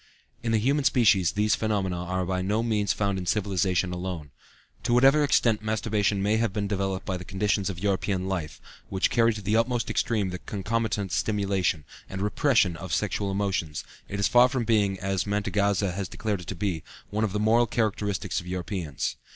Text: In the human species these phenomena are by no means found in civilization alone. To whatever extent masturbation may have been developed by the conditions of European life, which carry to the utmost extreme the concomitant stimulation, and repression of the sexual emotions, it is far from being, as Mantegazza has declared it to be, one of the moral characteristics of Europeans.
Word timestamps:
In 0.41 0.51
the 0.51 0.57
human 0.57 0.83
species 0.83 1.33
these 1.33 1.53
phenomena 1.53 1.95
are 1.97 2.25
by 2.25 2.41
no 2.41 2.63
means 2.63 2.91
found 2.91 3.19
in 3.19 3.27
civilization 3.27 3.93
alone. 3.93 4.31
To 4.81 4.95
whatever 4.95 5.23
extent 5.23 5.61
masturbation 5.61 6.23
may 6.23 6.37
have 6.37 6.51
been 6.51 6.67
developed 6.67 7.05
by 7.05 7.17
the 7.17 7.23
conditions 7.23 7.69
of 7.69 7.77
European 7.77 8.27
life, 8.27 8.59
which 8.89 9.11
carry 9.11 9.31
to 9.31 9.43
the 9.43 9.55
utmost 9.55 9.91
extreme 9.91 10.31
the 10.31 10.39
concomitant 10.39 11.11
stimulation, 11.11 11.85
and 12.09 12.19
repression 12.19 12.75
of 12.77 12.89
the 12.89 12.95
sexual 12.97 13.29
emotions, 13.29 13.83
it 14.09 14.19
is 14.19 14.27
far 14.27 14.49
from 14.49 14.63
being, 14.63 14.99
as 14.99 15.27
Mantegazza 15.27 15.91
has 15.91 16.09
declared 16.09 16.41
it 16.41 16.47
to 16.47 16.55
be, 16.55 16.81
one 17.11 17.23
of 17.23 17.31
the 17.31 17.39
moral 17.39 17.67
characteristics 17.67 18.39
of 18.39 18.47
Europeans. 18.47 19.17